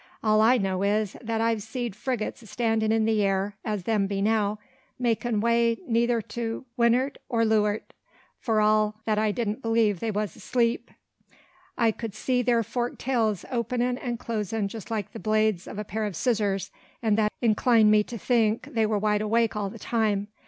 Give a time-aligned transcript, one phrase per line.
[0.23, 4.07] All I know is, that I've seed frigates a standing in the air, as them
[4.07, 4.57] be now,
[4.97, 7.93] making way neyther to windart or leuart;
[8.43, 10.89] f'r all that I didn't believe they was asleep.
[11.77, 15.83] I kud see thar forked tails openin' and closin' jist like the blades o' a
[15.83, 16.71] pair o' shears;
[17.03, 20.29] and that inclined me to think they war wide awake all the time.